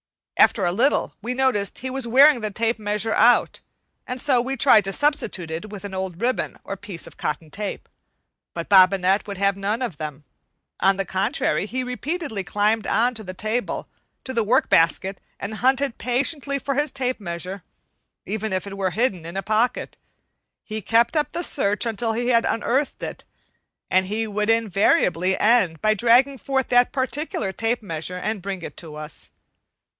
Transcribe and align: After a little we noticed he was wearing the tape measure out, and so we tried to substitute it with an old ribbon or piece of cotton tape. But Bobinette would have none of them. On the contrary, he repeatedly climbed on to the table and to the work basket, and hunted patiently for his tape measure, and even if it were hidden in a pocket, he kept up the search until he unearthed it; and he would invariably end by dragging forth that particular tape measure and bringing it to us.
After 0.35 0.65
a 0.65 0.71
little 0.71 1.13
we 1.21 1.35
noticed 1.35 1.77
he 1.77 1.91
was 1.91 2.07
wearing 2.07 2.39
the 2.41 2.49
tape 2.49 2.79
measure 2.79 3.13
out, 3.13 3.59
and 4.07 4.19
so 4.19 4.41
we 4.41 4.57
tried 4.57 4.83
to 4.85 4.91
substitute 4.91 5.51
it 5.51 5.69
with 5.69 5.85
an 5.85 5.93
old 5.93 6.19
ribbon 6.19 6.57
or 6.63 6.75
piece 6.75 7.05
of 7.05 7.17
cotton 7.17 7.51
tape. 7.51 7.87
But 8.55 8.67
Bobinette 8.67 9.27
would 9.27 9.37
have 9.37 9.55
none 9.55 9.83
of 9.83 9.97
them. 9.97 10.23
On 10.79 10.97
the 10.97 11.05
contrary, 11.05 11.67
he 11.67 11.83
repeatedly 11.83 12.43
climbed 12.43 12.87
on 12.87 13.13
to 13.13 13.23
the 13.23 13.35
table 13.35 13.77
and 13.77 13.85
to 14.25 14.33
the 14.33 14.43
work 14.43 14.69
basket, 14.69 15.21
and 15.39 15.53
hunted 15.57 15.99
patiently 15.99 16.57
for 16.57 16.73
his 16.73 16.91
tape 16.91 17.19
measure, 17.19 17.61
and 18.25 18.33
even 18.33 18.51
if 18.51 18.65
it 18.65 18.75
were 18.75 18.89
hidden 18.89 19.23
in 19.27 19.37
a 19.37 19.43
pocket, 19.43 19.97
he 20.63 20.81
kept 20.81 21.15
up 21.15 21.31
the 21.31 21.43
search 21.43 21.85
until 21.85 22.13
he 22.13 22.31
unearthed 22.31 23.03
it; 23.03 23.23
and 23.91 24.07
he 24.07 24.25
would 24.25 24.49
invariably 24.49 25.39
end 25.39 25.79
by 25.79 25.93
dragging 25.93 26.39
forth 26.39 26.69
that 26.69 26.91
particular 26.91 27.51
tape 27.51 27.83
measure 27.83 28.17
and 28.17 28.41
bringing 28.41 28.65
it 28.65 28.77
to 28.77 28.95
us. 28.95 29.29